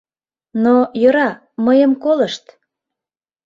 [0.63, 1.29] Но, йӧра,
[1.65, 2.45] мыйым колышт.